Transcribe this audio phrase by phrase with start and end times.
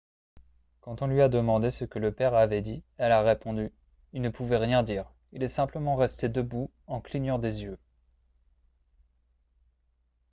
[0.79, 3.71] quand on lui a demandé ce que le père avait dit elle a répondu:
[4.13, 7.77] «il ne pouvait rien dire il est simplement resté debout en clignant des yeux.»